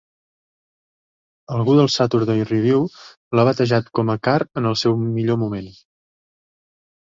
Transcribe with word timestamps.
Algú 1.57 1.75
del 1.79 1.89
"Saturday 1.95 2.41
Review" 2.51 2.87
l'ha 3.39 3.45
batejat 3.51 3.93
com 4.01 4.11
a 4.15 4.17
"Carr 4.29 4.49
en 4.63 4.71
el 4.71 4.79
seu 4.85 4.97
millor 5.05 5.39
moment". 5.45 5.71